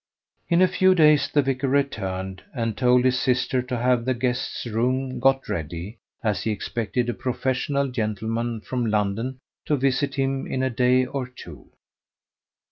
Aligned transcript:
In 0.49 0.63
a 0.63 0.67
few 0.67 0.95
days 0.95 1.29
the 1.31 1.43
vicar 1.43 1.67
returned, 1.67 2.41
and 2.55 2.75
told 2.75 3.05
his 3.05 3.19
sister 3.19 3.61
to 3.61 3.77
have 3.77 4.03
the 4.03 4.15
guest's 4.15 4.65
room 4.65 5.19
got 5.19 5.47
ready, 5.47 5.99
as 6.23 6.41
he 6.41 6.49
expected 6.49 7.07
a 7.07 7.13
professional 7.13 7.87
gentleman 7.87 8.61
from 8.61 8.87
London 8.87 9.37
to 9.65 9.75
visit 9.75 10.15
him 10.15 10.47
in 10.47 10.63
a 10.63 10.71
day 10.71 11.05
or 11.05 11.27
two. 11.27 11.69